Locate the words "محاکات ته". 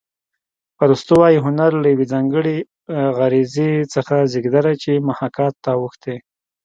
5.07-5.71